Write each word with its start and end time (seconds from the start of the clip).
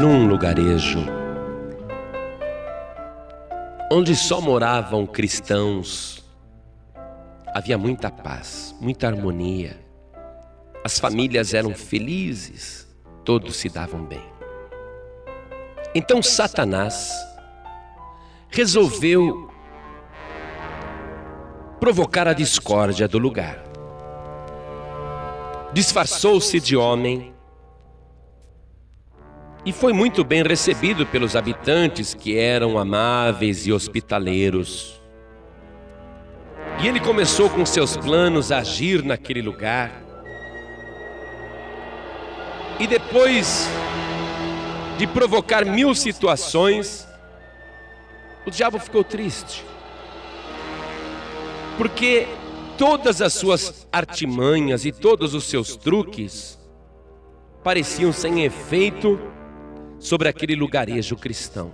num 0.00 0.26
lugarejo 0.26 0.98
onde 3.90 4.16
só 4.16 4.40
moravam 4.40 5.06
cristãos, 5.06 6.24
havia 7.54 7.78
muita 7.78 8.10
paz, 8.10 8.74
muita 8.80 9.06
harmonia. 9.06 9.80
As 10.84 10.98
famílias 10.98 11.54
eram 11.54 11.74
felizes, 11.74 12.86
todos 13.24 13.56
se 13.56 13.68
davam 13.68 14.04
bem. 14.04 14.24
Então 15.94 16.22
Satanás 16.22 17.10
resolveu 18.50 19.50
provocar 21.80 22.28
a 22.28 22.32
discórdia 22.32 23.08
do 23.08 23.18
lugar. 23.18 23.62
Disfarçou-se 25.72 26.60
de 26.60 26.76
homem 26.76 27.35
e 29.66 29.72
foi 29.72 29.92
muito 29.92 30.22
bem 30.22 30.44
recebido 30.44 31.04
pelos 31.04 31.34
habitantes 31.34 32.14
que 32.14 32.38
eram 32.38 32.78
amáveis 32.78 33.66
e 33.66 33.72
hospitaleiros. 33.72 35.02
E 36.80 36.86
ele 36.86 37.00
começou 37.00 37.50
com 37.50 37.66
seus 37.66 37.96
planos 37.96 38.52
a 38.52 38.58
agir 38.58 39.02
naquele 39.02 39.42
lugar. 39.42 39.90
E 42.78 42.86
depois 42.86 43.68
de 44.96 45.04
provocar 45.04 45.64
mil 45.64 45.96
situações, 45.96 47.04
o 48.46 48.50
diabo 48.52 48.78
ficou 48.78 49.02
triste. 49.02 49.64
Porque 51.76 52.28
todas 52.78 53.20
as 53.20 53.32
suas 53.32 53.88
artimanhas 53.90 54.84
e 54.84 54.92
todos 54.92 55.34
os 55.34 55.42
seus 55.42 55.74
truques 55.74 56.56
pareciam 57.64 58.12
sem 58.12 58.44
efeito 58.44 59.18
sobre 59.98 60.28
aquele 60.28 60.54
lugarejo 60.54 61.16
cristão. 61.16 61.72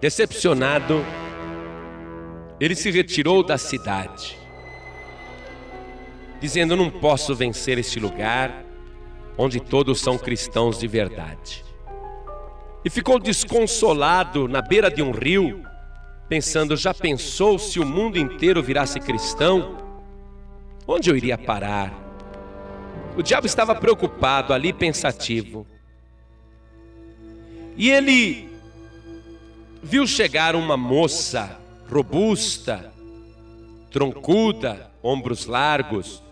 Decepcionado, 0.00 1.04
ele 2.58 2.74
se 2.74 2.90
retirou 2.90 3.42
da 3.42 3.56
cidade, 3.56 4.36
dizendo: 6.40 6.76
Não 6.76 6.90
posso 6.90 7.34
vencer 7.34 7.78
este 7.78 8.00
lugar 8.00 8.64
onde 9.38 9.60
todos 9.60 10.00
são 10.00 10.18
cristãos 10.18 10.78
de 10.78 10.86
verdade. 10.86 11.64
E 12.84 12.90
ficou 12.90 13.18
desconsolado 13.18 14.48
na 14.48 14.60
beira 14.60 14.90
de 14.90 15.02
um 15.02 15.12
rio, 15.12 15.64
pensando: 16.28 16.76
Já 16.76 16.92
pensou 16.92 17.58
se 17.58 17.78
o 17.78 17.86
mundo 17.86 18.18
inteiro 18.18 18.62
virasse 18.62 18.98
cristão? 18.98 19.76
Onde 20.86 21.10
eu 21.10 21.16
iria 21.16 21.38
parar? 21.38 21.92
O 23.16 23.22
diabo 23.22 23.46
estava 23.46 23.74
preocupado 23.74 24.52
ali, 24.52 24.72
pensativo. 24.72 25.66
E 27.76 27.90
ele 27.90 28.48
viu 29.82 30.06
chegar 30.06 30.54
uma 30.54 30.76
moça 30.76 31.58
robusta, 31.90 32.92
troncuda, 33.90 34.90
ombros 35.02 35.46
largos, 35.46 36.22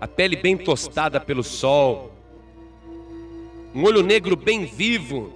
a 0.00 0.06
pele 0.06 0.36
bem 0.36 0.56
tostada 0.56 1.20
pelo 1.20 1.42
sol, 1.42 2.12
um 3.74 3.82
olho 3.84 4.02
negro 4.02 4.36
bem 4.36 4.64
vivo. 4.64 5.32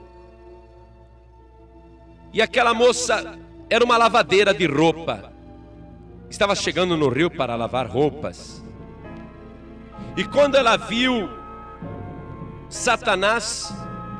E 2.32 2.40
aquela 2.40 2.72
moça 2.72 3.38
era 3.68 3.84
uma 3.84 3.96
lavadeira 3.96 4.54
de 4.54 4.66
roupa. 4.66 5.32
Estava 6.30 6.54
chegando 6.54 6.96
no 6.96 7.08
rio 7.08 7.30
para 7.30 7.56
lavar 7.56 7.86
roupas. 7.88 8.62
E 10.16 10.24
quando 10.24 10.56
ela 10.56 10.76
viu 10.76 11.28
Satanás, 12.68 13.72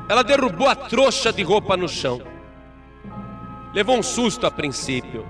ela 0.09 0.23
derrubou 0.23 0.67
a 0.67 0.75
trouxa 0.75 1.31
de 1.31 1.43
roupa 1.43 1.77
no 1.77 1.87
chão. 1.87 2.19
Levou 3.71 3.95
um 3.95 4.01
susto 4.01 4.47
a 4.47 4.51
princípio. 4.51 5.23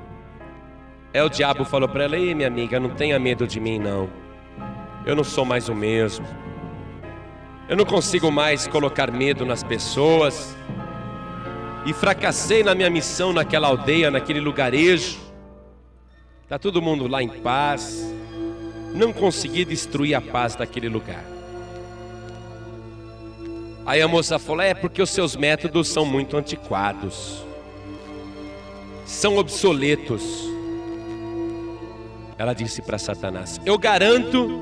É 1.13 1.21
o 1.21 1.27
diabo 1.27 1.65
falou 1.65 1.89
para 1.89 2.05
ela: 2.05 2.15
"Ei, 2.15 2.33
minha 2.33 2.47
amiga, 2.47 2.79
não 2.79 2.91
tenha 2.91 3.19
medo 3.19 3.45
de 3.45 3.59
mim 3.59 3.77
não. 3.77 4.09
Eu 5.05 5.17
não 5.17 5.23
sou 5.23 5.43
mais 5.43 5.67
o 5.67 5.75
mesmo. 5.75 6.25
Eu 7.67 7.75
não 7.75 7.83
consigo 7.83 8.31
mais 8.31 8.67
colocar 8.67 9.11
medo 9.11 9.45
nas 9.45 9.63
pessoas. 9.63 10.55
E 11.85 11.91
fracassei 11.91 12.63
na 12.63 12.73
minha 12.73 12.89
missão 12.89 13.33
naquela 13.33 13.67
aldeia, 13.67 14.09
naquele 14.09 14.39
lugarejo. 14.39 15.19
Tá 16.47 16.57
todo 16.57 16.81
mundo 16.81 17.05
lá 17.05 17.21
em 17.21 17.27
paz. 17.27 18.13
Não 18.93 19.11
consegui 19.11 19.65
destruir 19.65 20.15
a 20.15 20.21
paz 20.21 20.55
daquele 20.55 20.87
lugar. 20.87 21.38
Aí 23.89 24.03
a 24.03 24.07
moça 24.07 24.37
falou: 24.37 24.61
É 24.61 24.75
porque 24.75 25.01
os 25.01 25.09
seus 25.09 25.35
métodos 25.35 25.87
são 25.87 26.05
muito 26.05 26.37
antiquados, 26.37 27.43
são 29.03 29.35
obsoletos. 29.37 30.47
Ela 32.37 32.53
disse 32.53 32.83
para 32.83 32.99
Satanás: 32.99 33.59
Eu 33.65 33.79
garanto 33.79 34.61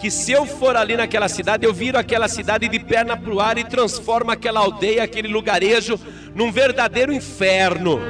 que 0.00 0.10
se 0.10 0.32
eu 0.32 0.44
for 0.44 0.76
ali 0.76 0.96
naquela 0.96 1.28
cidade, 1.28 1.64
eu 1.64 1.72
viro 1.72 1.96
aquela 1.96 2.26
cidade 2.26 2.66
de 2.66 2.80
perna 2.80 3.16
para 3.16 3.32
o 3.32 3.38
ar 3.38 3.56
e 3.58 3.62
transformo 3.62 4.32
aquela 4.32 4.58
aldeia, 4.58 5.04
aquele 5.04 5.28
lugarejo, 5.28 5.96
num 6.34 6.50
verdadeiro 6.50 7.12
inferno. 7.12 8.00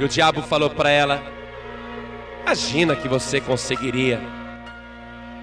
E 0.00 0.02
o 0.02 0.08
diabo 0.08 0.40
falou 0.40 0.70
para 0.70 0.88
ela: 0.88 1.22
Imagina 2.42 2.96
que 2.96 3.06
você 3.06 3.38
conseguiria. 3.38 4.35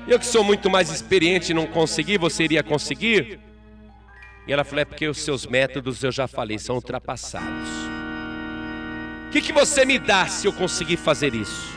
Eu 0.07 0.19
que 0.19 0.25
sou 0.25 0.43
muito 0.43 0.69
mais 0.69 0.89
experiente 0.89 1.51
e 1.51 1.55
não 1.55 1.65
consegui, 1.65 2.17
você 2.17 2.43
iria 2.43 2.61
conseguir? 2.61 3.39
E 4.45 4.51
ela 4.51 4.63
falou: 4.63 4.81
é 4.81 4.85
porque 4.85 5.07
os 5.07 5.19
seus 5.19 5.45
métodos, 5.45 6.03
eu 6.03 6.11
já 6.11 6.27
falei, 6.27 6.59
são 6.59 6.75
ultrapassados. 6.75 7.69
O 9.27 9.31
que, 9.31 9.41
que 9.41 9.53
você 9.53 9.85
me 9.85 9.97
dá 9.97 10.27
se 10.27 10.45
eu 10.45 10.53
conseguir 10.53 10.97
fazer 10.97 11.33
isso? 11.33 11.73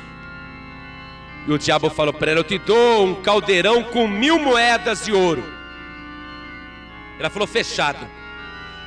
E 1.46 1.52
o 1.52 1.58
diabo 1.58 1.88
falou 1.88 2.12
para 2.12 2.32
ela: 2.32 2.40
Eu 2.40 2.44
te 2.44 2.58
dou 2.58 3.06
um 3.06 3.22
caldeirão 3.22 3.84
com 3.84 4.08
mil 4.08 4.38
moedas 4.38 5.04
de 5.04 5.12
ouro. 5.12 5.44
Ela 7.18 7.30
falou: 7.30 7.46
Fechado. 7.46 8.06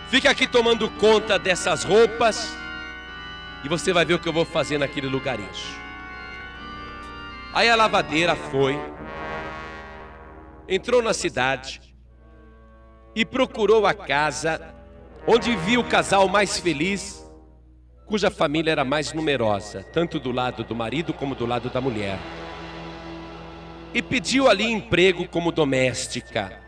Fica 0.10 0.32
aqui 0.32 0.48
tomando 0.48 0.90
conta 0.90 1.38
dessas 1.38 1.84
roupas 1.84 2.52
e 3.64 3.70
você 3.70 3.94
vai 3.94 4.04
ver 4.04 4.16
o 4.16 4.20
que 4.20 4.28
eu 4.28 4.34
vou 4.34 4.44
fazer 4.44 4.80
naquele 4.80 5.08
lugarejo. 5.08 5.78
Aí 7.54 7.70
a 7.70 7.76
lavadeira 7.76 8.36
foi, 8.36 8.80
entrou 10.70 11.02
na 11.02 11.14
cidade 11.14 11.82
e 13.16 13.26
procurou 13.26 13.88
a 13.88 13.94
casa 13.94 14.76
onde 15.28 15.56
viu 15.56 15.82
o 15.82 15.84
casal 15.84 16.28
mais 16.30 16.60
feliz, 16.60 17.28
cuja 18.06 18.30
família 18.30 18.72
era 18.72 18.86
mais 18.86 19.12
numerosa, 19.12 19.84
tanto 19.92 20.20
do 20.20 20.32
lado 20.32 20.64
do 20.64 20.76
marido 20.76 21.12
como 21.12 21.34
do 21.34 21.46
lado 21.46 21.70
da 21.70 21.82
mulher. 21.82 22.20
E 23.94 24.02
pediu 24.02 24.48
ali 24.48 24.66
emprego 24.66 25.28
como 25.28 25.52
doméstica. 25.52 26.62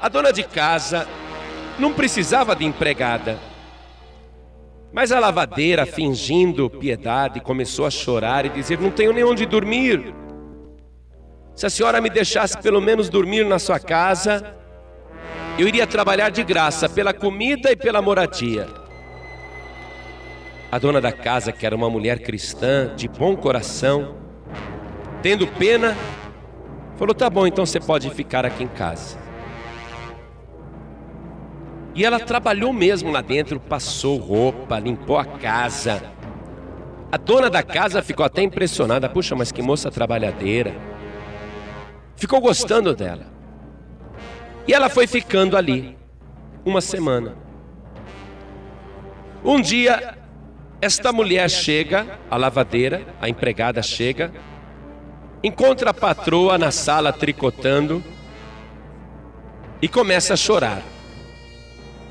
A 0.00 0.08
dona 0.08 0.32
de 0.32 0.42
casa 0.42 1.06
não 1.78 1.92
precisava 1.92 2.56
de 2.56 2.64
empregada. 2.64 3.38
Mas 4.92 5.12
a 5.12 5.18
lavadeira, 5.18 5.84
fingindo 5.84 6.70
piedade, 6.70 7.40
começou 7.40 7.84
a 7.84 7.90
chorar 7.90 8.46
e 8.46 8.48
dizer: 8.48 8.80
Não 8.80 8.90
tenho 8.90 9.12
nem 9.12 9.24
onde 9.24 9.44
dormir. 9.44 10.14
Se 11.56 11.64
a 11.64 11.70
senhora 11.70 12.02
me 12.02 12.10
deixasse 12.10 12.58
pelo 12.58 12.82
menos 12.82 13.08
dormir 13.08 13.42
na 13.46 13.58
sua 13.58 13.80
casa, 13.80 14.54
eu 15.58 15.66
iria 15.66 15.86
trabalhar 15.86 16.28
de 16.28 16.44
graça 16.44 16.86
pela 16.86 17.14
comida 17.14 17.72
e 17.72 17.76
pela 17.76 18.02
moradia. 18.02 18.68
A 20.70 20.78
dona 20.78 21.00
da 21.00 21.10
casa, 21.10 21.52
que 21.52 21.64
era 21.64 21.74
uma 21.74 21.88
mulher 21.88 22.18
cristã, 22.18 22.94
de 22.94 23.08
bom 23.08 23.34
coração, 23.34 24.16
tendo 25.22 25.46
pena, 25.46 25.96
falou: 26.98 27.14
Tá 27.14 27.30
bom, 27.30 27.46
então 27.46 27.64
você 27.64 27.80
pode 27.80 28.10
ficar 28.10 28.44
aqui 28.44 28.64
em 28.64 28.68
casa. 28.68 29.16
E 31.94 32.04
ela 32.04 32.20
trabalhou 32.20 32.70
mesmo 32.70 33.10
lá 33.10 33.22
dentro, 33.22 33.58
passou 33.58 34.18
roupa, 34.18 34.78
limpou 34.78 35.16
a 35.16 35.24
casa. 35.24 36.02
A 37.10 37.16
dona 37.16 37.48
da 37.48 37.62
casa 37.62 38.02
ficou 38.02 38.26
até 38.26 38.42
impressionada: 38.42 39.08
Puxa, 39.08 39.34
mas 39.34 39.50
que 39.50 39.62
moça 39.62 39.90
trabalhadeira 39.90 40.95
ficou 42.16 42.40
gostando 42.40 42.94
dela. 42.94 43.26
E 44.66 44.72
ela 44.72 44.88
foi 44.88 45.06
ficando 45.06 45.56
ali 45.56 45.96
uma 46.64 46.80
semana. 46.80 47.36
Um 49.44 49.60
dia, 49.60 50.18
esta 50.80 51.12
mulher 51.12 51.48
chega, 51.48 52.18
a 52.28 52.36
lavadeira, 52.36 53.06
a 53.20 53.28
empregada 53.28 53.80
chega, 53.82 54.32
encontra 55.42 55.90
a 55.90 55.94
patroa 55.94 56.58
na 56.58 56.72
sala 56.72 57.12
tricotando 57.12 58.02
e 59.80 59.86
começa 59.86 60.34
a 60.34 60.36
chorar. 60.36 60.82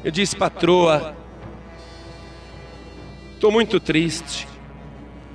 Eu 0.04 0.12
disse, 0.12 0.36
patroa, 0.36 1.16
estou 3.34 3.52
muito 3.52 3.80
triste. 3.80 4.48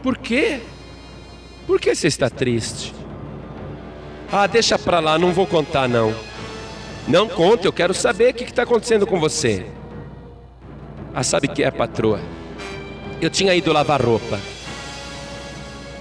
Por 0.02 0.16
quê? 0.16 0.62
Por 1.66 1.78
que 1.80 1.94
você 1.94 2.06
está 2.06 2.30
triste? 2.30 2.99
Ah, 4.32 4.46
deixa 4.46 4.78
pra 4.78 5.00
lá, 5.00 5.18
não 5.18 5.32
vou 5.32 5.46
contar 5.46 5.88
não. 5.88 6.14
Não 7.08 7.28
conta, 7.28 7.66
eu 7.66 7.72
quero 7.72 7.92
saber 7.92 8.30
o 8.30 8.34
que 8.34 8.44
está 8.44 8.62
acontecendo 8.62 9.06
com 9.06 9.18
você. 9.18 9.66
Ah, 11.12 11.24
sabe 11.24 11.48
o 11.48 11.52
que 11.52 11.64
é, 11.64 11.70
patroa? 11.70 12.20
Eu 13.20 13.28
tinha 13.28 13.54
ido 13.54 13.72
lavar 13.72 14.00
roupa. 14.00 14.38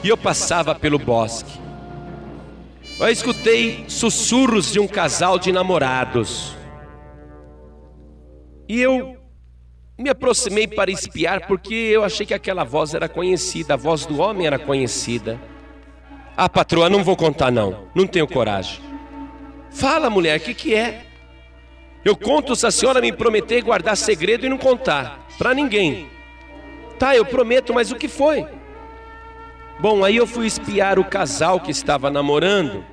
E 0.04 0.10
eu 0.10 0.16
passava 0.16 0.76
pelo 0.76 1.00
bosque. 1.00 1.60
Eu 3.00 3.08
escutei 3.10 3.84
sussurros 3.88 4.72
de 4.72 4.80
um 4.80 4.88
casal 4.88 5.40
de 5.40 5.52
namorados. 5.52 6.56
E 8.68 8.80
eu 8.80 9.18
me 9.98 10.10
aproximei 10.10 10.68
para 10.68 10.92
espiar 10.92 11.48
porque 11.48 11.74
eu 11.74 12.04
achei 12.04 12.26
que 12.26 12.34
aquela 12.34 12.64
voz 12.64 12.94
era 12.94 13.10
conhecida, 13.10 13.74
a 13.74 13.78
voz 13.78 14.06
do 14.06 14.20
homem 14.20 14.46
era 14.46 14.60
conhecida. 14.60 15.40
Ah, 16.42 16.48
patroa, 16.48 16.90
não 16.90 17.04
vou 17.04 17.18
contar 17.18 17.52
não, 17.52 17.84
não 17.94 18.08
tenho 18.08 18.26
coragem. 18.26 18.80
Fala, 19.70 20.10
mulher, 20.10 20.40
o 20.40 20.42
que, 20.42 20.54
que 20.54 20.74
é? 20.74 21.02
Eu 22.06 22.16
conto 22.16 22.56
se 22.56 22.66
a 22.66 22.72
senhora 22.72 23.02
me 23.02 23.12
prometer 23.12 23.62
guardar 23.62 23.98
segredo 23.98 24.46
e 24.46 24.50
não 24.50 24.58
contar 24.58 25.28
para 25.38 25.54
ninguém. 25.54 26.08
Tá, 26.98 27.14
eu 27.14 27.26
prometo, 27.26 27.74
mas 27.74 27.92
o 27.92 27.98
que 27.98 28.08
foi? 28.08 28.48
Bom, 29.82 30.02
aí 30.02 30.16
eu 30.16 30.26
fui 30.26 30.48
espiar 30.48 30.98
o 30.98 31.04
casal 31.04 31.60
que 31.60 31.72
estava 31.72 32.10
namorando 32.10 32.86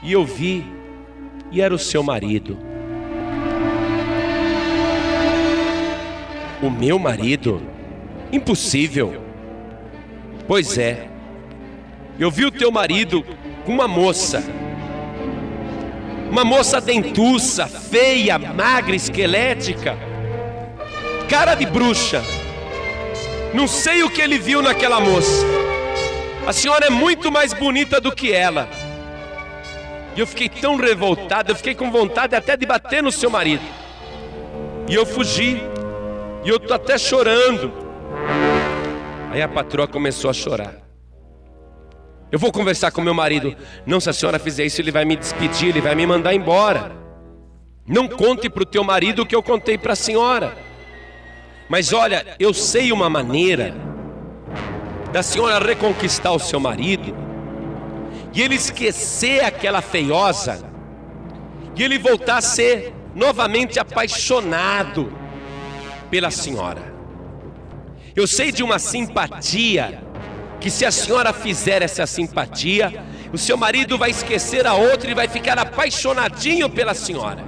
e 0.00 0.12
eu 0.12 0.24
vi, 0.24 0.64
e 1.50 1.60
era 1.60 1.74
o 1.74 1.78
seu 1.80 2.04
marido. 2.04 2.56
O 6.62 6.70
meu 6.70 6.96
marido? 6.96 7.60
Impossível. 8.30 9.20
Pois 10.46 10.78
é, 10.78 11.08
eu 12.18 12.30
vi 12.30 12.44
o 12.46 12.50
teu 12.50 12.70
marido 12.70 13.24
com 13.64 13.72
uma 13.72 13.86
moça. 13.86 14.42
Uma 16.30 16.44
moça 16.44 16.80
dentuça, 16.80 17.66
feia, 17.66 18.38
magra, 18.38 18.96
esquelética, 18.96 19.96
cara 21.28 21.54
de 21.54 21.66
bruxa. 21.66 22.22
Não 23.54 23.66
sei 23.68 24.02
o 24.02 24.10
que 24.10 24.20
ele 24.20 24.38
viu 24.38 24.60
naquela 24.60 25.00
moça. 25.00 25.44
A 26.46 26.52
senhora 26.52 26.86
é 26.86 26.90
muito 26.90 27.30
mais 27.30 27.52
bonita 27.52 28.00
do 28.00 28.12
que 28.12 28.32
ela. 28.32 28.68
E 30.16 30.20
eu 30.20 30.26
fiquei 30.26 30.48
tão 30.48 30.76
revoltado, 30.76 31.52
eu 31.52 31.56
fiquei 31.56 31.74
com 31.74 31.90
vontade 31.90 32.34
até 32.34 32.56
de 32.56 32.64
bater 32.64 33.02
no 33.02 33.12
seu 33.12 33.28
marido. 33.28 33.64
E 34.88 34.94
eu 34.94 35.04
fugi. 35.04 35.60
E 36.44 36.48
eu 36.48 36.60
tô 36.60 36.72
até 36.72 36.96
chorando. 36.96 37.72
Aí 39.32 39.42
a 39.42 39.48
patroa 39.48 39.86
começou 39.86 40.30
a 40.30 40.32
chorar. 40.32 40.85
Eu 42.36 42.38
vou 42.38 42.52
conversar 42.52 42.90
com 42.90 43.00
meu 43.00 43.14
marido. 43.14 43.56
Não, 43.86 43.98
se 43.98 44.10
a 44.10 44.12
senhora 44.12 44.38
fizer 44.38 44.66
isso, 44.66 44.78
ele 44.82 44.92
vai 44.92 45.06
me 45.06 45.16
despedir, 45.16 45.70
ele 45.70 45.80
vai 45.80 45.94
me 45.94 46.06
mandar 46.06 46.34
embora. 46.34 46.94
Não 47.88 48.06
conte 48.06 48.50
para 48.50 48.62
o 48.62 48.66
teu 48.66 48.84
marido 48.84 49.22
o 49.22 49.26
que 49.26 49.34
eu 49.34 49.42
contei 49.42 49.78
para 49.78 49.94
a 49.94 49.96
senhora. 49.96 50.54
Mas 51.66 51.94
olha, 51.94 52.36
eu 52.38 52.52
sei 52.52 52.92
uma 52.92 53.08
maneira 53.08 53.74
da 55.10 55.22
senhora 55.22 55.64
reconquistar 55.64 56.30
o 56.32 56.38
seu 56.38 56.60
marido 56.60 57.16
e 58.34 58.42
ele 58.42 58.56
esquecer 58.56 59.42
aquela 59.42 59.80
feiosa 59.80 60.62
e 61.74 61.82
ele 61.82 61.98
voltar 61.98 62.36
a 62.36 62.42
ser 62.42 62.92
novamente 63.14 63.80
apaixonado 63.80 65.10
pela 66.10 66.30
senhora. 66.30 66.82
Eu 68.14 68.26
sei 68.26 68.52
de 68.52 68.62
uma 68.62 68.78
simpatia 68.78 70.05
que 70.60 70.70
se 70.70 70.84
a 70.84 70.90
senhora 70.90 71.32
fizer 71.32 71.82
essa 71.82 72.06
simpatia, 72.06 73.04
o 73.32 73.38
seu 73.38 73.56
marido 73.56 73.98
vai 73.98 74.10
esquecer 74.10 74.66
a 74.66 74.74
outra 74.74 75.10
e 75.10 75.14
vai 75.14 75.28
ficar 75.28 75.58
apaixonadinho 75.58 76.68
pela 76.70 76.94
senhora. 76.94 77.44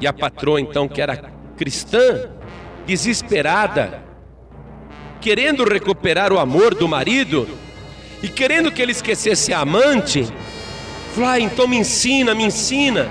E 0.00 0.06
a 0.06 0.12
patroa, 0.12 0.60
então, 0.60 0.86
que 0.86 1.00
era 1.00 1.32
cristã, 1.56 2.28
desesperada, 2.86 4.02
querendo 5.20 5.64
recuperar 5.64 6.32
o 6.32 6.38
amor 6.38 6.74
do 6.74 6.86
marido 6.86 7.48
e 8.22 8.28
querendo 8.28 8.70
que 8.70 8.82
ele 8.82 8.92
esquecesse 8.92 9.52
a 9.52 9.60
amante, 9.60 10.26
falou: 11.14 11.30
ah, 11.30 11.40
então 11.40 11.66
me 11.66 11.76
ensina, 11.76 12.34
me 12.34 12.44
ensina. 12.44 13.08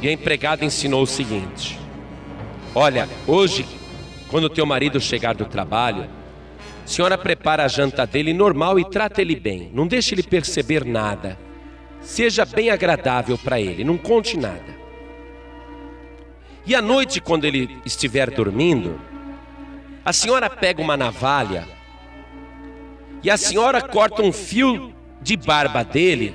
E 0.00 0.08
a 0.08 0.12
empregada 0.12 0.64
ensinou 0.64 1.02
o 1.02 1.06
seguinte: 1.06 1.78
Olha, 2.74 3.08
hoje 3.26 3.66
quando 4.28 4.48
teu 4.48 4.66
marido 4.66 5.00
chegar 5.00 5.34
do 5.34 5.46
trabalho, 5.46 6.08
senhora 6.88 7.18
prepara 7.18 7.64
a 7.64 7.68
janta 7.68 8.06
dele 8.06 8.32
normal 8.32 8.78
e 8.78 8.84
trata 8.84 9.20
ele 9.20 9.36
bem. 9.36 9.70
Não 9.74 9.86
deixe 9.86 10.14
ele 10.14 10.22
perceber 10.22 10.84
nada. 10.84 11.38
Seja 12.00 12.44
bem 12.44 12.70
agradável 12.70 13.36
para 13.36 13.60
ele, 13.60 13.84
não 13.84 13.98
conte 13.98 14.36
nada. 14.36 14.78
E 16.64 16.74
à 16.74 16.80
noite, 16.80 17.20
quando 17.20 17.44
ele 17.44 17.78
estiver 17.84 18.30
dormindo, 18.30 19.00
a 20.04 20.12
senhora 20.12 20.48
pega 20.48 20.80
uma 20.80 20.96
navalha 20.96 21.66
e 23.22 23.30
a 23.30 23.36
senhora 23.36 23.82
corta 23.82 24.22
um 24.22 24.32
fio 24.32 24.94
de 25.20 25.36
barba 25.36 25.82
dele, 25.82 26.34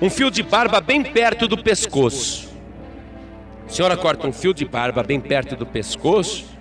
um 0.00 0.08
fio 0.08 0.30
de 0.30 0.42
barba 0.42 0.80
bem 0.80 1.02
perto 1.02 1.46
do 1.46 1.58
pescoço. 1.58 2.50
A 3.66 3.68
senhora 3.68 3.96
corta 3.96 4.26
um 4.26 4.32
fio 4.32 4.52
de 4.52 4.64
barba 4.64 5.02
bem 5.02 5.20
perto 5.20 5.54
do 5.54 5.66
pescoço 5.66 6.51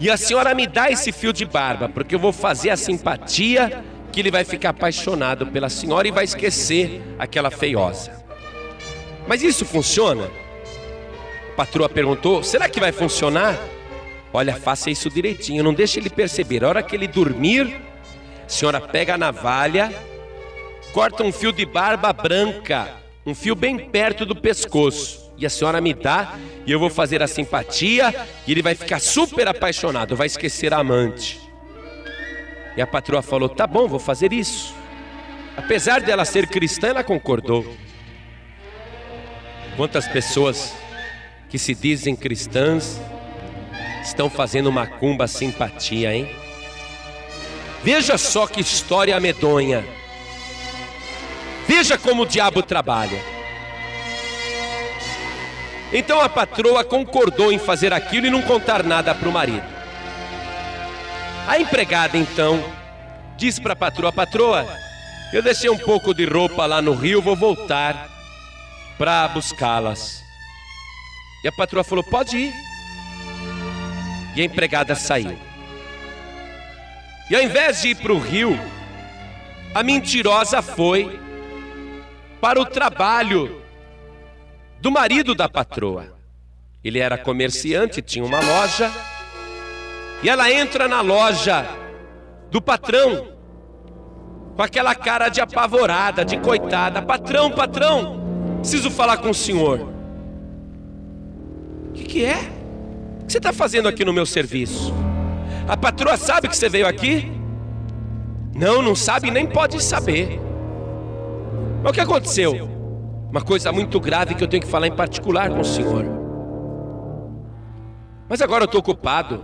e 0.00 0.08
a 0.08 0.16
senhora 0.16 0.54
me 0.54 0.66
dá 0.66 0.90
esse 0.90 1.10
fio 1.10 1.32
de 1.32 1.44
barba, 1.44 1.88
porque 1.88 2.14
eu 2.14 2.18
vou 2.18 2.32
fazer 2.32 2.70
a 2.70 2.76
simpatia 2.76 3.84
que 4.12 4.20
ele 4.20 4.30
vai 4.30 4.44
ficar 4.44 4.70
apaixonado 4.70 5.46
pela 5.46 5.68
senhora 5.68 6.06
e 6.06 6.12
vai 6.12 6.24
esquecer 6.24 7.02
aquela 7.18 7.50
feiosa. 7.50 8.24
Mas 9.26 9.42
isso 9.42 9.64
funciona? 9.64 10.30
A 11.52 11.56
patroa 11.56 11.88
perguntou: 11.88 12.42
será 12.42 12.68
que 12.68 12.80
vai 12.80 12.92
funcionar? 12.92 13.58
Olha, 14.32 14.54
faça 14.54 14.90
isso 14.90 15.10
direitinho, 15.10 15.64
não 15.64 15.74
deixe 15.74 15.98
ele 15.98 16.10
perceber. 16.10 16.64
A 16.64 16.68
hora 16.68 16.82
que 16.82 16.94
ele 16.94 17.08
dormir, 17.08 17.80
a 18.46 18.48
senhora 18.48 18.80
pega 18.80 19.14
a 19.14 19.18
navalha, 19.18 19.92
corta 20.92 21.22
um 21.24 21.32
fio 21.32 21.52
de 21.52 21.66
barba 21.66 22.12
branca, 22.12 22.88
um 23.26 23.34
fio 23.34 23.54
bem 23.54 23.76
perto 23.78 24.24
do 24.24 24.36
pescoço, 24.36 25.27
e 25.38 25.46
a 25.46 25.50
senhora 25.50 25.80
me 25.80 25.94
dá 25.94 26.34
e 26.66 26.72
eu 26.72 26.80
vou 26.80 26.90
fazer 26.90 27.22
a 27.22 27.28
simpatia 27.28 28.12
e 28.46 28.50
ele 28.50 28.60
vai 28.60 28.74
ficar 28.74 29.00
super 29.00 29.46
apaixonado, 29.46 30.16
vai 30.16 30.26
esquecer 30.26 30.74
a 30.74 30.78
amante. 30.78 31.40
E 32.76 32.82
a 32.82 32.86
patroa 32.86 33.22
falou: 33.22 33.48
"Tá 33.48 33.66
bom, 33.66 33.86
vou 33.86 34.00
fazer 34.00 34.32
isso". 34.32 34.74
Apesar 35.56 36.00
dela 36.00 36.24
ser 36.24 36.46
cristã, 36.48 36.88
ela 36.88 37.04
concordou. 37.04 37.66
Quantas 39.76 40.08
pessoas 40.08 40.74
que 41.48 41.58
se 41.58 41.74
dizem 41.74 42.14
cristãs 42.16 43.00
estão 44.02 44.28
fazendo 44.28 44.72
macumba 44.72 45.26
simpatia, 45.26 46.14
hein? 46.14 46.28
Veja 47.82 48.18
só 48.18 48.46
que 48.46 48.60
história 48.60 49.18
medonha. 49.20 49.84
Veja 51.66 51.96
como 51.96 52.22
o 52.22 52.26
diabo 52.26 52.62
trabalha. 52.62 53.37
Então 55.92 56.20
a 56.20 56.28
patroa 56.28 56.84
concordou 56.84 57.50
em 57.50 57.58
fazer 57.58 57.92
aquilo 57.92 58.26
e 58.26 58.30
não 58.30 58.42
contar 58.42 58.82
nada 58.82 59.14
para 59.14 59.28
o 59.28 59.32
marido. 59.32 59.66
A 61.46 61.58
empregada 61.58 62.18
então 62.18 62.62
disse 63.36 63.60
para 63.60 63.72
a 63.72 63.76
patroa: 63.76 64.12
Patroa, 64.12 64.66
eu 65.32 65.42
deixei 65.42 65.70
um 65.70 65.78
pouco 65.78 66.12
de 66.12 66.26
roupa 66.26 66.66
lá 66.66 66.82
no 66.82 66.92
rio, 66.92 67.22
vou 67.22 67.34
voltar 67.34 68.08
para 68.98 69.28
buscá-las. 69.28 70.22
E 71.42 71.48
a 71.48 71.52
patroa 71.52 71.82
falou: 71.82 72.04
Pode 72.04 72.36
ir. 72.36 72.52
E 74.36 74.42
a 74.42 74.44
empregada 74.44 74.94
saiu. 74.94 75.38
E 77.30 77.34
ao 77.34 77.42
invés 77.42 77.80
de 77.80 77.88
ir 77.88 77.94
para 77.94 78.12
o 78.12 78.18
rio, 78.18 78.58
a 79.74 79.82
mentirosa 79.82 80.60
foi 80.60 81.18
para 82.40 82.60
o 82.60 82.66
trabalho 82.66 83.62
do 84.80 84.90
marido 84.90 85.34
da 85.34 85.48
patroa. 85.48 86.16
Ele 86.82 86.98
era 86.98 87.18
comerciante, 87.18 88.00
tinha 88.00 88.24
uma 88.24 88.40
loja, 88.40 88.90
e 90.22 90.28
ela 90.28 90.50
entra 90.50 90.86
na 90.88 91.00
loja 91.00 91.66
do 92.50 92.62
patrão, 92.62 93.28
com 94.56 94.62
aquela 94.62 94.94
cara 94.94 95.28
de 95.28 95.40
apavorada, 95.40 96.24
de 96.24 96.38
coitada: 96.38 97.02
Patrão, 97.02 97.50
patrão, 97.50 98.58
preciso 98.60 98.90
falar 98.90 99.18
com 99.18 99.30
o 99.30 99.34
senhor. 99.34 99.80
O 101.88 101.92
que, 101.92 102.04
que 102.04 102.24
é? 102.24 102.38
O 103.22 103.26
que 103.26 103.32
você 103.32 103.38
está 103.38 103.52
fazendo 103.52 103.88
aqui 103.88 104.04
no 104.04 104.12
meu 104.12 104.24
serviço? 104.24 104.94
A 105.66 105.76
patroa 105.76 106.16
sabe 106.16 106.48
que 106.48 106.56
você 106.56 106.68
veio 106.68 106.86
aqui? 106.86 107.30
Não, 108.54 108.80
não 108.80 108.94
sabe, 108.94 109.30
nem 109.30 109.46
pode 109.46 109.82
saber. 109.82 110.40
Mas 111.82 111.90
o 111.90 111.94
que 111.94 112.00
aconteceu? 112.00 112.77
Uma 113.30 113.42
coisa 113.42 113.70
muito 113.70 114.00
grave 114.00 114.34
que 114.34 114.42
eu 114.42 114.48
tenho 114.48 114.62
que 114.62 114.68
falar 114.68 114.86
em 114.86 114.94
particular 114.94 115.50
com 115.50 115.60
o 115.60 115.64
Senhor. 115.64 116.04
Mas 118.28 118.40
agora 118.40 118.64
eu 118.64 118.66
estou 118.66 118.80
ocupado. 118.80 119.42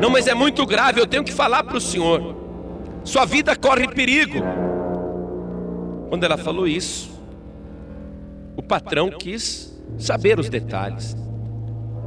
Não, 0.00 0.10
mas 0.10 0.26
é 0.26 0.34
muito 0.34 0.64
grave, 0.66 1.00
eu 1.00 1.06
tenho 1.06 1.24
que 1.24 1.32
falar 1.32 1.64
para 1.64 1.76
o 1.76 1.80
Senhor. 1.80 2.36
Sua 3.02 3.24
vida 3.24 3.56
corre 3.56 3.88
perigo. 3.88 4.38
Quando 6.08 6.24
ela 6.24 6.36
falou 6.36 6.68
isso, 6.68 7.10
o 8.56 8.62
patrão 8.62 9.10
quis 9.10 9.72
saber 9.98 10.38
os 10.38 10.48
detalhes. 10.48 11.16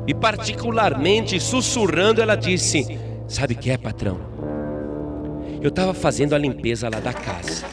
E 0.08 0.13
particularmente 0.13 1.39
sussurrando, 1.39 2.22
ela 2.22 2.36
disse: 2.36 3.00
Sabe 3.27 3.56
o 3.56 3.58
que 3.58 3.72
é, 3.72 3.77
patrão? 3.77 4.20
Eu 5.62 5.70
estava 5.70 5.96
fazendo 5.96 6.36
a 6.36 6.38
limpeza 6.38 6.88
lá 6.88 7.00
da 7.00 7.12
casa. 7.12 7.65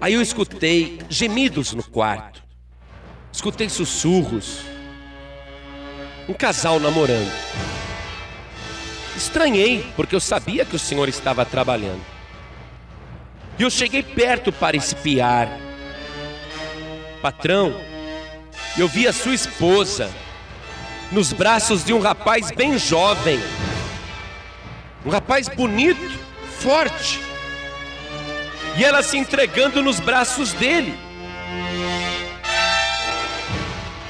Aí 0.00 0.14
eu 0.14 0.22
escutei 0.22 0.98
gemidos 1.10 1.74
no 1.74 1.82
quarto, 1.82 2.42
escutei 3.30 3.68
sussurros. 3.68 4.60
Um 6.26 6.32
casal 6.32 6.80
namorando. 6.80 7.30
Estranhei, 9.14 9.84
porque 9.96 10.14
eu 10.14 10.20
sabia 10.20 10.64
que 10.64 10.76
o 10.76 10.78
senhor 10.78 11.08
estava 11.08 11.44
trabalhando. 11.44 12.00
E 13.58 13.62
eu 13.62 13.68
cheguei 13.68 14.02
perto 14.02 14.50
para 14.50 14.76
espiar. 14.76 15.50
Patrão, 17.20 17.74
eu 18.78 18.88
vi 18.88 19.06
a 19.06 19.12
sua 19.12 19.34
esposa 19.34 20.10
nos 21.12 21.32
braços 21.34 21.84
de 21.84 21.92
um 21.92 22.00
rapaz 22.00 22.50
bem 22.50 22.78
jovem. 22.78 23.38
Um 25.04 25.10
rapaz 25.10 25.48
bonito, 25.48 26.18
forte. 26.58 27.29
E 28.80 28.84
ela 28.84 29.02
se 29.02 29.18
entregando 29.18 29.82
nos 29.82 30.00
braços 30.00 30.54
dele. 30.54 30.98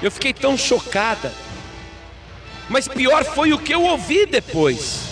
Eu 0.01 0.13
fiquei 0.13 0.33
tão 0.33 0.57
chocada. 0.57 1.35
Mas 2.69 2.87
pior 2.87 3.25
foi 3.25 3.53
o 3.53 3.59
que 3.59 3.75
eu 3.75 3.83
ouvi 3.83 4.27
depois. 4.27 5.09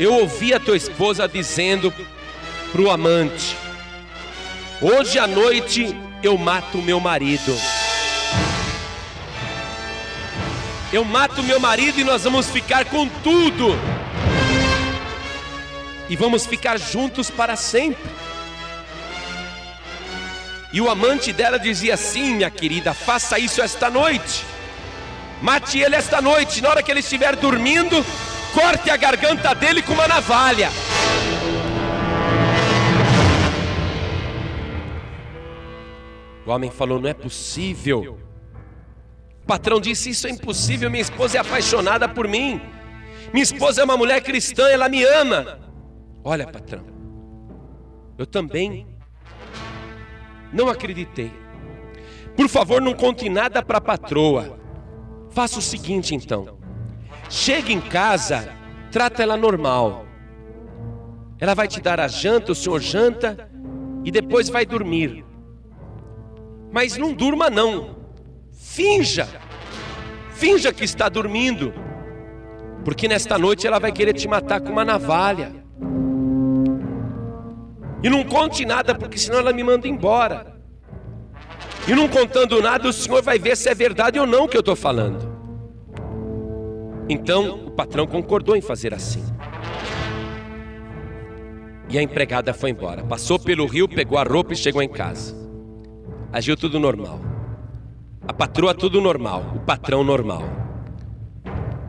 Eu 0.00 0.14
ouvi 0.14 0.54
a 0.54 0.58
tua 0.58 0.74
esposa 0.74 1.28
dizendo 1.28 1.92
para 2.72 2.80
o 2.80 2.90
amante: 2.90 3.54
Hoje 4.80 5.18
à 5.18 5.26
noite 5.26 5.94
eu 6.22 6.38
mato 6.38 6.78
meu 6.78 6.98
marido. 6.98 7.54
Eu 10.90 11.04
mato 11.04 11.42
meu 11.42 11.60
marido 11.60 12.00
e 12.00 12.04
nós 12.04 12.24
vamos 12.24 12.48
ficar 12.48 12.86
com 12.86 13.06
tudo. 13.06 13.78
E 16.08 16.16
vamos 16.16 16.46
ficar 16.46 16.78
juntos 16.78 17.30
para 17.30 17.56
sempre. 17.56 18.10
E 20.72 20.80
o 20.80 20.90
amante 20.90 21.32
dela 21.32 21.58
dizia 21.58 21.94
assim: 21.94 22.34
Minha 22.34 22.50
querida, 22.50 22.92
faça 22.94 23.38
isso 23.38 23.62
esta 23.62 23.90
noite. 23.90 24.44
Mate 25.42 25.78
ele 25.78 25.96
esta 25.96 26.20
noite. 26.20 26.60
Na 26.60 26.70
hora 26.70 26.82
que 26.82 26.90
ele 26.90 27.00
estiver 27.00 27.34
dormindo, 27.36 28.04
corte 28.54 28.90
a 28.90 28.96
garganta 28.96 29.54
dele 29.54 29.82
com 29.82 29.92
uma 29.94 30.06
navalha. 30.06 30.70
O 36.46 36.50
homem 36.50 36.70
falou: 36.70 37.00
Não 37.00 37.08
é 37.08 37.14
possível. 37.14 38.18
O 39.42 39.46
patrão 39.46 39.80
disse: 39.80 40.10
Isso 40.10 40.26
é 40.26 40.30
impossível. 40.30 40.88
Minha 40.90 41.02
esposa 41.02 41.38
é 41.38 41.40
apaixonada 41.40 42.08
por 42.08 42.28
mim. 42.28 42.60
Minha 43.32 43.42
esposa 43.42 43.80
é 43.80 43.84
uma 43.84 43.96
mulher 43.96 44.20
cristã, 44.22 44.68
ela 44.68 44.88
me 44.88 45.02
ama. 45.02 45.65
Olha, 46.28 46.44
patrão, 46.44 46.84
eu 48.18 48.26
também 48.26 48.84
não 50.52 50.68
acreditei. 50.68 51.30
Por 52.36 52.48
favor, 52.48 52.82
não 52.82 52.94
conte 52.94 53.28
nada 53.28 53.62
para 53.62 53.78
a 53.78 53.80
patroa. 53.80 54.58
Faça 55.30 55.60
o 55.60 55.62
seguinte 55.62 56.16
então: 56.16 56.58
chega 57.30 57.70
em 57.70 57.80
casa, 57.80 58.52
trata 58.90 59.22
ela 59.22 59.36
normal. 59.36 60.04
Ela 61.38 61.54
vai 61.54 61.68
te 61.68 61.80
dar 61.80 62.00
a 62.00 62.08
janta, 62.08 62.50
o 62.50 62.56
senhor 62.56 62.80
janta 62.80 63.48
e 64.02 64.10
depois 64.10 64.48
vai 64.48 64.66
dormir. 64.66 65.24
Mas 66.72 66.96
não 66.96 67.14
durma 67.14 67.48
não. 67.48 67.98
Finja. 68.50 69.28
Finja 70.32 70.72
que 70.72 70.82
está 70.82 71.08
dormindo. 71.08 71.72
Porque 72.84 73.06
nesta 73.06 73.38
noite 73.38 73.64
ela 73.64 73.78
vai 73.78 73.92
querer 73.92 74.12
te 74.12 74.26
matar 74.26 74.60
com 74.60 74.72
uma 74.72 74.84
navalha. 74.84 75.65
E 78.02 78.10
não 78.10 78.24
conte 78.24 78.64
nada, 78.64 78.94
porque 78.94 79.18
senão 79.18 79.38
ela 79.38 79.52
me 79.52 79.62
manda 79.62 79.88
embora. 79.88 80.54
E 81.88 81.94
não 81.94 82.08
contando 82.08 82.60
nada, 82.60 82.88
o 82.88 82.92
senhor 82.92 83.22
vai 83.22 83.38
ver 83.38 83.56
se 83.56 83.68
é 83.68 83.74
verdade 83.74 84.18
ou 84.18 84.26
não 84.26 84.44
o 84.44 84.48
que 84.48 84.56
eu 84.56 84.60
estou 84.60 84.76
falando. 84.76 85.34
Então 87.08 87.66
o 87.66 87.70
patrão 87.70 88.06
concordou 88.06 88.56
em 88.56 88.60
fazer 88.60 88.92
assim. 88.92 89.24
E 91.88 91.96
a 91.96 92.02
empregada 92.02 92.52
foi 92.52 92.70
embora. 92.70 93.04
Passou 93.04 93.38
pelo 93.38 93.66
rio, 93.66 93.88
pegou 93.88 94.18
a 94.18 94.24
roupa 94.24 94.52
e 94.52 94.56
chegou 94.56 94.82
em 94.82 94.88
casa 94.88 95.46
agiu 96.36 96.54
tudo 96.54 96.78
normal. 96.78 97.18
A 98.28 98.32
patroa 98.32 98.74
tudo 98.74 99.00
normal, 99.00 99.54
o 99.54 99.60
patrão 99.60 100.04
normal. 100.04 100.42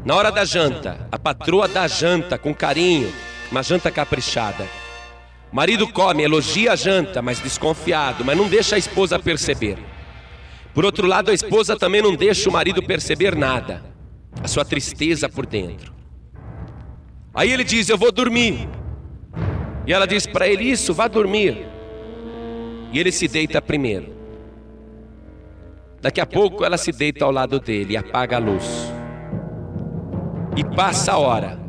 Na 0.05 0.15
hora 0.15 0.31
da 0.31 0.45
janta, 0.45 1.05
a 1.11 1.19
patroa 1.19 1.67
dá 1.67 1.85
janta 1.85 2.37
com 2.37 2.53
carinho, 2.53 3.11
uma 3.51 3.61
janta 3.61 3.91
caprichada. 3.91 4.65
Marido 5.51 5.87
come, 5.87 6.23
elogia 6.23 6.73
a 6.73 6.75
janta, 6.75 7.21
mas 7.21 7.39
desconfiado, 7.39 8.25
mas 8.25 8.37
não 8.37 8.47
deixa 8.47 8.75
a 8.75 8.79
esposa 8.79 9.17
perceber. 9.17 9.77
Por 10.73 10.85
outro 10.85 11.07
lado, 11.07 11.31
a 11.31 11.33
esposa 11.33 11.75
também 11.75 12.01
não 12.01 12.15
deixa 12.15 12.49
o 12.49 12.53
marido 12.53 12.83
perceber 12.83 13.35
nada, 13.35 13.83
a 14.43 14.47
sua 14.47 14.65
tristeza 14.65 15.27
por 15.29 15.45
dentro. 15.45 15.93
Aí 17.33 17.51
ele 17.51 17.63
diz: 17.63 17.89
Eu 17.89 17.97
vou 17.97 18.11
dormir. 18.11 18.67
E 19.85 19.93
ela 19.93 20.05
diz 20.05 20.27
para 20.27 20.47
ele: 20.47 20.65
Isso, 20.65 20.93
vá 20.93 21.07
dormir. 21.07 21.65
E 22.91 22.99
ele 22.99 23.11
se 23.11 23.27
deita 23.27 23.61
primeiro. 23.61 24.15
Daqui 26.01 26.21
a 26.21 26.25
pouco 26.25 26.63
ela 26.63 26.77
se 26.77 26.91
deita 26.91 27.25
ao 27.25 27.31
lado 27.31 27.59
dele 27.59 27.93
e 27.93 27.97
apaga 27.97 28.35
a 28.35 28.39
luz. 28.39 28.65
E 30.55 30.63
passa 30.63 31.13
a 31.13 31.17
hora. 31.17 31.59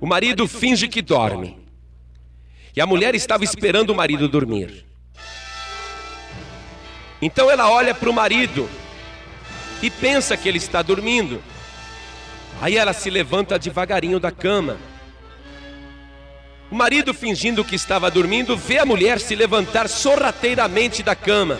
O 0.00 0.06
marido 0.06 0.46
finge 0.46 0.88
que 0.88 1.02
dorme. 1.02 1.59
E 2.74 2.80
a 2.80 2.86
mulher 2.86 3.14
estava 3.14 3.44
esperando 3.44 3.90
o 3.90 3.94
marido 3.94 4.28
dormir. 4.28 4.84
Então 7.20 7.50
ela 7.50 7.70
olha 7.70 7.94
para 7.94 8.08
o 8.08 8.12
marido 8.12 8.68
e 9.82 9.90
pensa 9.90 10.36
que 10.36 10.48
ele 10.48 10.58
está 10.58 10.82
dormindo. 10.82 11.42
Aí 12.60 12.76
ela 12.76 12.92
se 12.92 13.10
levanta 13.10 13.58
devagarinho 13.58 14.20
da 14.20 14.30
cama. 14.30 14.76
O 16.70 16.74
marido, 16.74 17.12
fingindo 17.12 17.64
que 17.64 17.74
estava 17.74 18.10
dormindo, 18.10 18.56
vê 18.56 18.78
a 18.78 18.86
mulher 18.86 19.18
se 19.18 19.34
levantar 19.34 19.88
sorrateiramente 19.88 21.02
da 21.02 21.16
cama. 21.16 21.58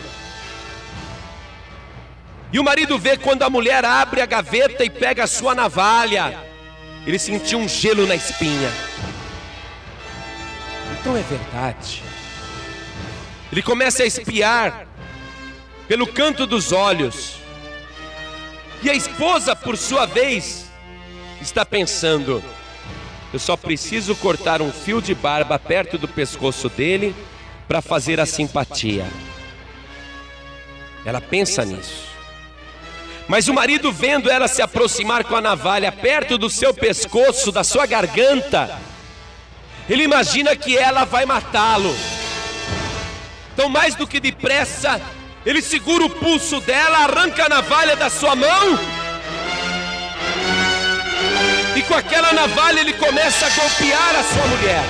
E 2.53 2.59
o 2.59 2.65
marido 2.65 2.99
vê 2.99 3.17
quando 3.17 3.43
a 3.43 3.51
mulher 3.51 3.85
abre 3.85 4.21
a 4.21 4.27
gaveta 4.27 4.85
e 4.85 4.91
pega 4.91 5.25
a 5.25 5.27
sua 5.27 5.55
navalha. 5.55 6.39
Ele 7.07 7.19
sentiu 7.19 7.59
um 7.59 7.69
gelo 7.69 8.07
na 8.07 8.15
espinha. 8.15 8.71
Então 10.99 11.17
é 11.17 11.23
verdade. 11.23 12.03
Ele 13.53 13.63
começa 13.63 14.03
a 14.03 14.07
espiar 14.07 14.87
pelo 15.89 16.07
canto 16.07 16.47
dos 16.47 16.73
olhos. 16.73 17.37
E 18.83 18.89
a 18.89 18.95
esposa, 18.95 19.55
por 19.55 19.77
sua 19.77 20.07
vez, 20.07 20.71
está 21.41 21.65
pensando: 21.65 22.43
eu 23.33 23.39
só 23.39 23.57
preciso 23.57 24.15
cortar 24.17 24.63
um 24.63 24.73
fio 24.73 25.01
de 25.03 25.15
barba 25.15 25.59
perto 25.59 25.99
do 25.99 26.09
pescoço 26.09 26.69
dele 26.69 27.15
para 27.69 27.81
fazer 27.81 28.21
a 28.21 28.27
simpatia. 28.27 29.07
Ela 31.05 31.21
pensa 31.21 31.65
nisso. 31.65 32.09
Mas 33.29 33.47
o 33.47 33.55
marido, 33.55 33.93
vendo 33.93 34.29
ela 34.29 34.49
se 34.49 34.61
aproximar 34.61 35.25
com 35.25 35.37
a 35.37 35.41
navalha 35.41 35.93
perto 35.93 36.37
do 36.37 36.51
seu 36.51 36.75
pescoço, 36.75 37.53
da 37.53 37.63
sua 37.63 37.87
garganta, 37.87 38.77
ele 39.91 40.05
imagina 40.05 40.55
que 40.55 40.79
ela 40.79 41.05
vai 41.05 41.27
matá-lo. 41.27 41.93
Então, 43.53 43.69
mais 43.69 43.97
do 43.97 44.07
que 44.07 44.21
depressa, 44.21 45.03
ele 45.45 45.61
segura 45.61 46.05
o 46.05 46.11
pulso 46.11 46.61
dela, 46.61 46.99
arranca 46.99 47.47
a 47.47 47.49
navalha 47.49 47.97
da 47.97 48.09
sua 48.09 48.37
mão. 48.37 48.79
E 51.75 51.83
com 51.83 51.95
aquela 51.95 52.33
navalha 52.33 52.81
ele 52.81 52.93
começa 52.93 53.47
a 53.47 53.51
golpear 53.51 54.15
a 54.15 54.23
sua 54.23 54.47
mulher. 54.47 54.85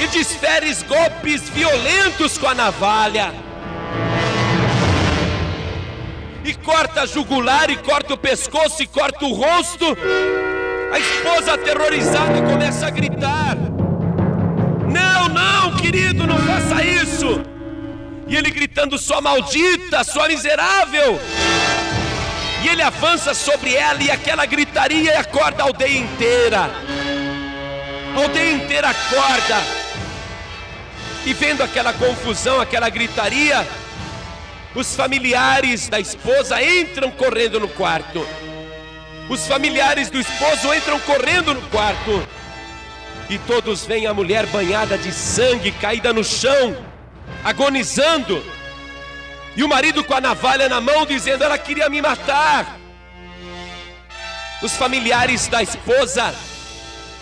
E 0.00 0.06
desfere 0.06 0.72
golpes 0.86 1.48
violentos 1.48 2.38
com 2.38 2.46
a 2.46 2.54
navalha 2.54 3.34
e 6.44 6.54
corta 6.54 7.02
a 7.02 7.06
jugular, 7.06 7.70
e 7.70 7.76
corta 7.76 8.14
o 8.14 8.16
pescoço, 8.16 8.82
e 8.82 8.86
corta 8.86 9.24
o 9.24 9.34
rosto. 9.34 9.84
A 10.92 10.98
esposa 10.98 11.54
aterrorizada 11.54 12.42
começa 12.42 12.86
a 12.86 12.90
gritar: 12.90 13.56
Não, 14.90 15.28
não, 15.28 15.76
querido, 15.76 16.26
não 16.26 16.38
faça 16.38 16.82
isso. 16.82 17.42
E 18.26 18.36
ele 18.36 18.50
gritando: 18.50 18.98
Sua 18.98 19.20
maldita, 19.20 20.02
sua 20.04 20.28
miserável. 20.28 21.20
E 22.62 22.68
ele 22.68 22.82
avança 22.82 23.34
sobre 23.34 23.74
ela 23.74 24.02
e 24.02 24.10
aquela 24.10 24.44
gritaria 24.44 25.20
acorda 25.20 25.62
a 25.62 25.66
aldeia 25.66 25.98
inteira. 25.98 26.70
A 28.16 28.20
aldeia 28.20 28.52
inteira 28.52 28.88
acorda. 28.88 29.62
E 31.24 31.32
vendo 31.34 31.62
aquela 31.62 31.92
confusão, 31.92 32.60
aquela 32.60 32.88
gritaria, 32.88 33.66
os 34.74 34.96
familiares 34.96 35.88
da 35.88 36.00
esposa 36.00 36.62
entram 36.62 37.10
correndo 37.10 37.60
no 37.60 37.68
quarto. 37.68 38.26
Os 39.28 39.46
familiares 39.46 40.08
do 40.08 40.18
esposo 40.18 40.72
entram 40.74 40.98
correndo 41.00 41.52
no 41.52 41.60
quarto. 41.68 42.26
E 43.28 43.38
todos 43.38 43.84
veem 43.84 44.06
a 44.06 44.14
mulher 44.14 44.46
banhada 44.46 44.96
de 44.96 45.12
sangue, 45.12 45.70
caída 45.72 46.12
no 46.14 46.24
chão, 46.24 46.76
agonizando. 47.44 48.42
E 49.54 49.62
o 49.62 49.68
marido 49.68 50.02
com 50.02 50.14
a 50.14 50.20
navalha 50.20 50.68
na 50.68 50.80
mão, 50.80 51.04
dizendo: 51.04 51.44
Ela 51.44 51.58
queria 51.58 51.90
me 51.90 52.00
matar. 52.00 52.78
Os 54.62 54.72
familiares 54.72 55.46
da 55.46 55.62
esposa, 55.62 56.34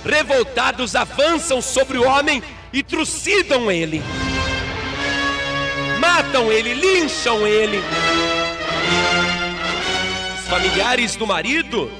revoltados, 0.04 0.94
avançam 0.94 1.60
sobre 1.60 1.98
o 1.98 2.06
homem 2.06 2.42
e 2.72 2.84
trucidam 2.84 3.70
ele. 3.70 4.00
Matam 5.98 6.52
ele, 6.52 6.72
lincham 6.72 7.44
ele. 7.46 7.82
Familiares 10.48 11.16
do 11.16 11.26
marido, 11.26 11.90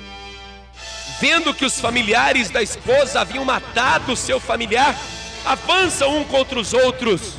vendo 1.20 1.52
que 1.52 1.64
os 1.64 1.80
familiares 1.80 2.48
da 2.48 2.62
esposa 2.62 3.20
haviam 3.20 3.44
matado 3.44 4.12
o 4.12 4.16
seu 4.16 4.38
familiar, 4.38 4.96
avançam 5.44 6.16
um 6.16 6.24
contra 6.24 6.58
os 6.58 6.72
outros. 6.72 7.34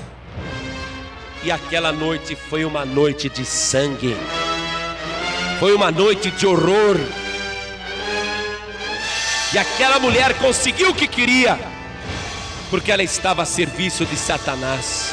E 1.44 1.50
aquela 1.50 1.94
noite 1.94 2.36
foi 2.36 2.66
uma 2.66 2.84
noite 2.84 3.30
de 3.30 3.46
sangue, 3.46 4.18
foi 5.60 5.74
uma 5.74 5.92
noite 5.92 6.30
de 6.30 6.46
horror. 6.46 6.98
E 9.54 9.58
aquela 9.58 10.00
mulher 10.00 10.38
conseguiu 10.40 10.90
o 10.90 10.94
que 10.94 11.08
queria, 11.08 11.58
porque 12.70 12.92
ela 12.92 13.04
estava 13.04 13.44
a 13.44 13.46
serviço 13.46 14.06
de 14.06 14.18
Satanás. 14.18 15.07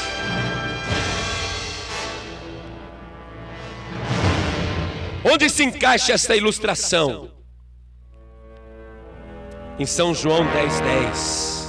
Onde 5.35 5.49
se 5.49 5.65
encaixa 5.65 6.13
esta 6.13 6.33
ilustração? 6.33 7.29
Em 9.77 9.85
São 9.85 10.15
João 10.15 10.49
10, 10.49 10.79
10. 10.79 11.67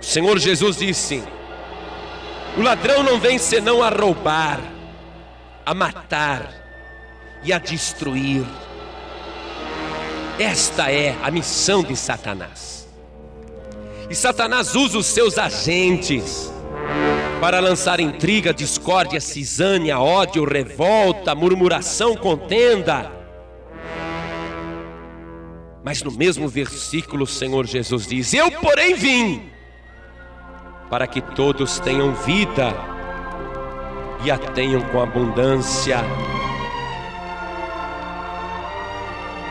O 0.00 0.04
Senhor 0.04 0.38
Jesus 0.38 0.76
disse: 0.76 1.20
O 2.56 2.62
ladrão 2.62 3.02
não 3.02 3.18
vem 3.18 3.38
senão 3.38 3.82
a 3.82 3.88
roubar, 3.88 4.60
a 5.66 5.74
matar 5.74 6.48
e 7.42 7.52
a 7.52 7.58
destruir. 7.58 8.46
Esta 10.38 10.92
é 10.92 11.16
a 11.24 11.30
missão 11.32 11.82
de 11.82 11.96
Satanás. 11.96 12.88
E 14.08 14.14
Satanás 14.14 14.76
usa 14.76 14.96
os 14.98 15.06
seus 15.06 15.38
agentes 15.38 16.52
para 17.40 17.60
lançar 17.60 18.00
intriga, 18.00 18.52
discórdia, 18.52 19.20
cisânia, 19.20 19.98
ódio, 19.98 20.44
revolta, 20.44 21.34
murmuração, 21.34 22.16
contenda. 22.16 23.12
Mas 25.84 26.02
no 26.02 26.10
mesmo 26.10 26.48
versículo 26.48 27.24
o 27.24 27.26
Senhor 27.26 27.66
Jesus 27.66 28.06
diz: 28.06 28.34
Eu, 28.34 28.50
porém, 28.50 28.94
vim 28.94 29.58
para 30.90 31.06
que 31.06 31.20
todos 31.20 31.78
tenham 31.80 32.14
vida 32.14 32.74
e 34.24 34.30
a 34.30 34.38
tenham 34.38 34.80
com 34.80 35.00
abundância. 35.00 35.98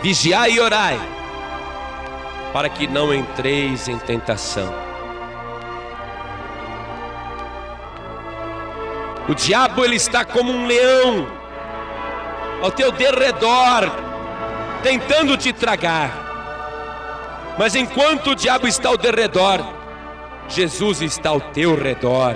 Vigiai 0.01 0.53
e 0.53 0.59
orai, 0.59 0.99
para 2.53 2.69
que 2.69 2.87
não 2.87 3.13
entreis 3.13 3.87
em 3.87 3.97
tentação. 3.97 4.86
O 9.27 9.35
diabo 9.35 9.83
ele 9.83 9.95
está 9.95 10.23
como 10.23 10.51
um 10.51 10.65
leão 10.65 11.27
ao 12.61 12.71
teu 12.71 12.91
derredor, 12.91 13.91
tentando 14.81 15.35
te 15.35 15.51
tragar. 15.51 16.11
Mas 17.57 17.75
enquanto 17.75 18.31
o 18.31 18.35
diabo 18.35 18.67
está 18.67 18.89
ao 18.89 18.97
derredor, 18.97 19.59
Jesus 20.47 21.01
está 21.01 21.29
ao 21.29 21.41
teu 21.41 21.75
redor. 21.75 22.35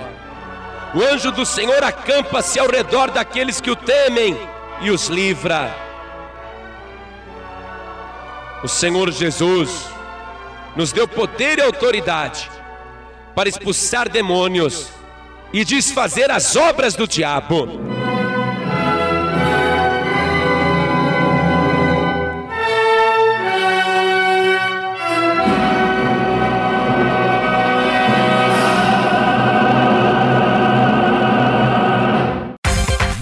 O 0.94 1.02
anjo 1.02 1.32
do 1.32 1.46
Senhor 1.46 1.82
acampa-se 1.82 2.58
ao 2.58 2.68
redor 2.68 3.10
daqueles 3.10 3.60
que 3.60 3.70
o 3.70 3.76
temem 3.76 4.38
e 4.82 4.90
os 4.90 5.06
livra. 5.06 5.74
O 8.62 8.68
Senhor 8.68 9.10
Jesus 9.10 9.86
nos 10.76 10.92
deu 10.92 11.08
poder 11.08 11.58
e 11.58 11.62
autoridade 11.62 12.50
para 13.34 13.48
expulsar 13.48 14.08
demônios 14.08 14.90
e 15.52 15.64
desfazer 15.64 16.30
as 16.30 16.56
obras 16.56 16.94
do 16.94 17.06
diabo. 17.06 18.01